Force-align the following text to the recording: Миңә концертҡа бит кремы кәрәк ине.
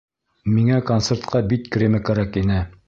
Миңә 0.53 0.79
концертҡа 0.89 1.43
бит 1.53 1.71
кремы 1.77 2.05
кәрәк 2.11 2.43
ине. 2.45 2.61